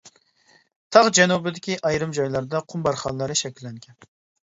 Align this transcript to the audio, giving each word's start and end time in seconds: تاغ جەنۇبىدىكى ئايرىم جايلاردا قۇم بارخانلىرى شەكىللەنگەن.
تاغ 0.97 1.09
جەنۇبىدىكى 1.19 1.77
ئايرىم 1.91 2.17
جايلاردا 2.19 2.65
قۇم 2.71 2.89
بارخانلىرى 2.91 3.41
شەكىللەنگەن. 3.47 4.15